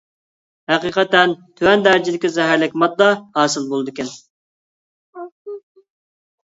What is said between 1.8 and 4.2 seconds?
دەرىجىدىكى زەھەرلىك ماددا ھاسىل بولىدىكەن.